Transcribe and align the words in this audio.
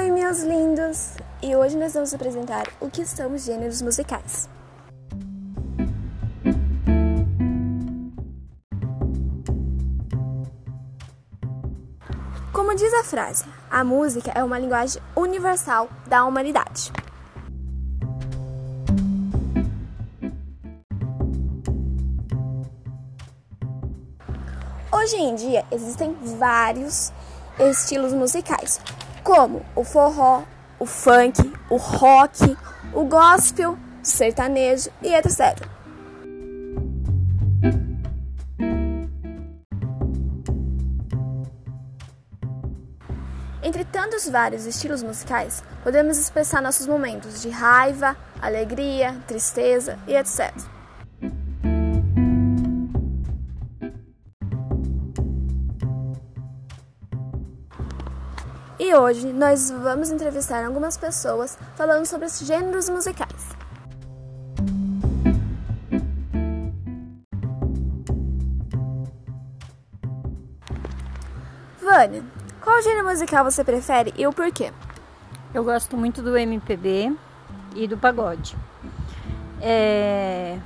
Oi, 0.00 0.10
meus 0.10 0.38
lindos! 0.38 1.10
E 1.42 1.54
hoje 1.54 1.76
nós 1.76 1.92
vamos 1.92 2.14
apresentar 2.14 2.66
o 2.80 2.88
que 2.88 3.04
são 3.04 3.34
os 3.34 3.44
gêneros 3.44 3.82
musicais. 3.82 4.48
Como 12.50 12.74
diz 12.74 12.94
a 12.94 13.04
frase, 13.04 13.44
a 13.70 13.84
música 13.84 14.32
é 14.34 14.42
uma 14.42 14.58
linguagem 14.58 15.02
universal 15.14 15.90
da 16.06 16.24
humanidade. 16.24 16.90
Hoje 24.90 25.16
em 25.16 25.34
dia 25.34 25.62
existem 25.70 26.16
vários 26.38 27.12
estilos 27.58 28.14
musicais, 28.14 28.80
como 29.22 29.62
o 29.74 29.84
forró, 29.84 30.44
o 30.78 30.86
funk, 30.86 31.52
o 31.68 31.76
rock, 31.76 32.56
o 32.92 33.04
gospel, 33.04 33.72
o 33.72 33.78
sertanejo 34.02 34.90
e 35.02 35.14
etc. 35.14 35.68
Entre 43.62 43.84
tantos 43.84 44.28
vários 44.28 44.66
estilos 44.66 45.02
musicais, 45.02 45.62
podemos 45.84 46.18
expressar 46.18 46.62
nossos 46.62 46.86
momentos 46.86 47.42
de 47.42 47.50
raiva, 47.50 48.16
alegria, 48.40 49.16
tristeza 49.26 49.98
e 50.06 50.16
etc. 50.16 50.52
E 58.82 58.94
hoje 58.94 59.30
nós 59.30 59.70
vamos 59.70 60.10
entrevistar 60.10 60.64
algumas 60.64 60.96
pessoas 60.96 61.58
falando 61.76 62.06
sobre 62.06 62.24
os 62.24 62.38
gêneros 62.38 62.88
musicais. 62.88 63.50
Vânia, 71.78 72.24
qual 72.62 72.80
gênero 72.80 73.06
musical 73.06 73.44
você 73.44 73.62
prefere 73.62 74.14
e 74.16 74.26
o 74.26 74.32
porquê? 74.32 74.72
Eu 75.52 75.62
gosto 75.62 75.94
muito 75.94 76.22
do 76.22 76.34
MPB 76.34 77.14
e 77.76 77.86
do 77.86 77.98
pagode. 77.98 78.56
É... 79.60 80.58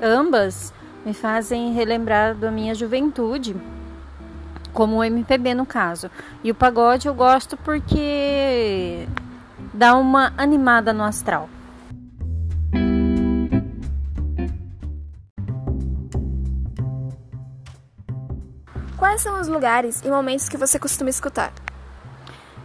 Ambas 0.00 0.72
me 1.04 1.12
fazem 1.12 1.72
relembrar 1.72 2.36
da 2.36 2.52
minha 2.52 2.76
juventude, 2.76 3.56
como 4.74 4.96
o 4.96 5.04
MPB 5.04 5.54
no 5.54 5.64
caso. 5.64 6.10
E 6.42 6.50
o 6.50 6.54
pagode 6.54 7.08
eu 7.08 7.14
gosto 7.14 7.56
porque 7.56 9.08
dá 9.72 9.96
uma 9.96 10.34
animada 10.36 10.92
no 10.92 11.04
astral. 11.04 11.48
Quais 18.98 19.22
são 19.22 19.40
os 19.40 19.46
lugares 19.46 20.02
e 20.04 20.08
momentos 20.08 20.48
que 20.48 20.56
você 20.56 20.78
costuma 20.78 21.08
escutar? 21.08 21.52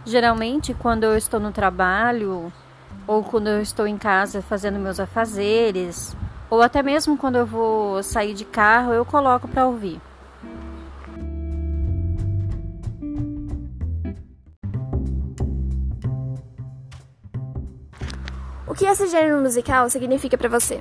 Geralmente, 0.04 0.74
quando 0.74 1.04
eu 1.04 1.16
estou 1.16 1.38
no 1.38 1.52
trabalho, 1.52 2.52
ou 3.06 3.22
quando 3.22 3.48
eu 3.48 3.60
estou 3.60 3.86
em 3.86 3.96
casa 3.96 4.42
fazendo 4.42 4.78
meus 4.78 4.98
afazeres, 4.98 6.16
ou 6.48 6.60
até 6.62 6.82
mesmo 6.82 7.16
quando 7.16 7.36
eu 7.36 7.46
vou 7.46 8.02
sair 8.02 8.34
de 8.34 8.44
carro, 8.44 8.92
eu 8.92 9.04
coloco 9.04 9.46
para 9.46 9.66
ouvir. 9.66 10.00
O 18.70 18.74
que 18.74 18.86
esse 18.86 19.08
gênero 19.08 19.42
musical 19.42 19.90
significa 19.90 20.38
para 20.38 20.48
você? 20.48 20.80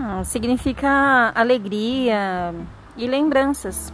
Ah, 0.00 0.22
significa 0.22 1.32
alegria 1.34 2.54
e 2.96 3.08
lembranças. 3.08 3.92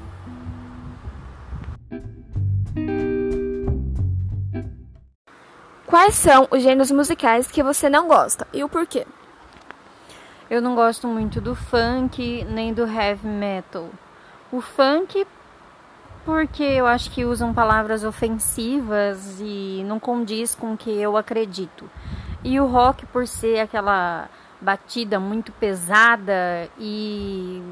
Quais 5.87 6.15
são 6.15 6.47
os 6.51 6.63
gêneros 6.63 6.91
musicais 6.91 7.51
que 7.51 7.63
você 7.63 7.89
não 7.89 8.07
gosta 8.07 8.47
e 8.53 8.63
o 8.63 8.69
porquê? 8.69 9.07
Eu 10.51 10.61
não 10.61 10.75
gosto 10.75 11.09
muito 11.09 11.41
do 11.41 11.55
funk 11.55 12.45
nem 12.51 12.75
do 12.75 12.87
heavy 12.87 13.27
metal. 13.27 13.89
O 14.53 14.61
funk 14.61 15.27
porque 16.29 16.63
eu 16.63 16.87
acho 16.87 17.11
que 17.11 17.25
usam 17.25 17.55
palavras 17.55 18.05
ofensivas 18.05 19.41
e 19.41 19.83
não 19.87 19.99
condiz 19.99 20.55
com 20.55 20.75
o 20.75 20.77
que 20.77 20.91
eu 20.91 21.17
acredito. 21.17 21.91
E 22.45 22.61
o 22.61 22.67
rock 22.67 23.07
por 23.07 23.27
ser 23.27 23.61
aquela 23.61 24.29
batida 24.61 25.19
muito 25.19 25.51
pesada 25.53 26.69
e 26.79 27.63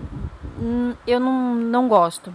eu 1.06 1.20
não, 1.20 1.54
não 1.54 1.86
gosto. 1.86 2.34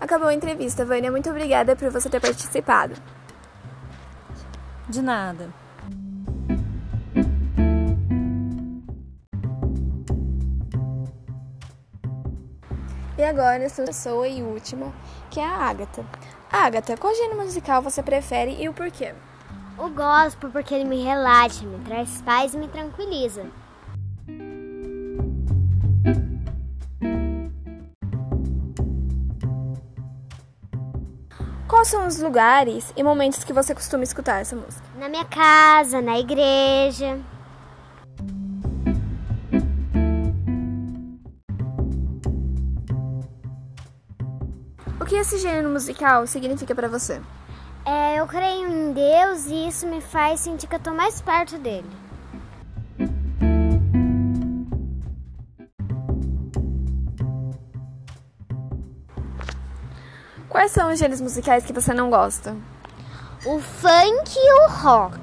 Acabou 0.00 0.26
a 0.26 0.34
entrevista, 0.34 0.84
Vânia. 0.84 1.12
Muito 1.12 1.30
obrigada 1.30 1.76
por 1.76 1.92
você 1.92 2.10
ter 2.10 2.18
participado. 2.18 2.96
De 4.88 5.00
nada. 5.00 5.48
E 13.24 13.26
agora, 13.26 13.70
sua 13.70 13.86
pessoa 13.86 14.28
e 14.28 14.42
última, 14.42 14.92
que 15.30 15.40
é 15.40 15.46
a 15.46 15.56
Agatha. 15.56 16.04
Agatha, 16.52 16.94
qual 16.94 17.14
gênero 17.14 17.40
musical 17.40 17.80
você 17.80 18.02
prefere 18.02 18.54
e 18.62 18.68
o 18.68 18.74
porquê? 18.74 19.14
O 19.78 19.88
gospel 19.88 20.50
porque 20.50 20.74
ele 20.74 20.84
me 20.84 21.02
relaxa, 21.02 21.64
me 21.64 21.82
traz 21.86 22.20
paz 22.20 22.52
e 22.52 22.58
me 22.58 22.68
tranquiliza. 22.68 23.46
Quais 31.66 31.88
são 31.88 32.06
os 32.06 32.20
lugares 32.20 32.92
e 32.94 33.02
momentos 33.02 33.42
que 33.42 33.54
você 33.54 33.74
costuma 33.74 34.04
escutar 34.04 34.42
essa 34.42 34.54
música? 34.54 34.84
Na 34.98 35.08
minha 35.08 35.24
casa, 35.24 36.02
na 36.02 36.18
igreja. 36.18 37.18
O 45.04 45.06
que 45.06 45.16
esse 45.16 45.36
gênero 45.36 45.68
musical 45.68 46.26
significa 46.26 46.74
para 46.74 46.88
você? 46.88 47.20
É, 47.84 48.18
eu 48.18 48.26
creio 48.26 48.66
em 48.66 48.90
Deus 48.94 49.44
e 49.48 49.68
isso 49.68 49.86
me 49.86 50.00
faz 50.00 50.40
sentir 50.40 50.66
que 50.66 50.76
eu 50.76 50.80
tô 50.80 50.94
mais 50.94 51.20
perto 51.20 51.58
dele. 51.58 51.90
Quais 60.48 60.72
são 60.72 60.90
os 60.90 60.98
gêneros 60.98 61.20
musicais 61.20 61.66
que 61.66 61.72
você 61.74 61.92
não 61.92 62.08
gosta? 62.08 62.56
O 63.44 63.60
funk 63.60 64.34
e 64.34 64.52
o 64.62 64.68
rock. 64.70 65.20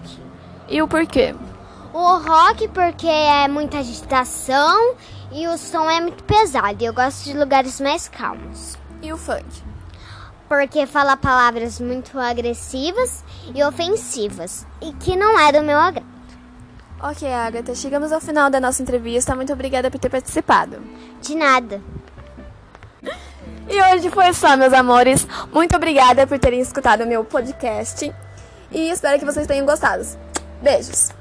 E 0.70 0.80
o 0.80 0.88
porquê? 0.88 1.34
O 1.92 2.18
rock 2.20 2.68
porque 2.68 3.08
é 3.08 3.48
muita 3.48 3.80
agitação 3.80 4.96
e 5.32 5.48
o 5.48 5.58
som 5.58 5.90
é 5.90 6.00
muito 6.00 6.24
pesado. 6.24 6.84
E 6.84 6.86
eu 6.86 6.94
gosto 6.94 7.24
de 7.24 7.36
lugares 7.36 7.82
mais 7.82 8.08
calmos. 8.08 8.78
E 9.02 9.12
o 9.12 9.18
funk? 9.18 9.71
Porque 10.52 10.86
fala 10.86 11.16
palavras 11.16 11.80
muito 11.80 12.20
agressivas 12.20 13.24
e 13.56 13.64
ofensivas 13.64 14.68
e 14.82 14.92
que 14.92 15.16
não 15.16 15.40
é 15.40 15.50
do 15.50 15.64
meu 15.64 15.80
agrado. 15.80 16.06
Ok, 17.02 17.26
Agatha, 17.34 17.74
chegamos 17.74 18.12
ao 18.12 18.20
final 18.20 18.50
da 18.50 18.60
nossa 18.60 18.82
entrevista. 18.82 19.34
Muito 19.34 19.54
obrigada 19.54 19.90
por 19.90 19.98
ter 19.98 20.10
participado. 20.10 20.84
De 21.22 21.36
nada. 21.36 21.82
E 23.70 23.82
hoje 23.82 24.10
foi 24.10 24.34
só, 24.34 24.58
meus 24.58 24.74
amores. 24.74 25.26
Muito 25.54 25.74
obrigada 25.74 26.28
por 26.28 26.38
terem 26.38 26.60
escutado 26.60 27.06
o 27.06 27.08
meu 27.08 27.24
podcast. 27.24 28.14
E 28.70 28.90
espero 28.90 29.20
que 29.20 29.26
vocês 29.26 29.48
tenham 29.48 29.66
gostado. 29.66 30.06
Beijos! 30.62 31.21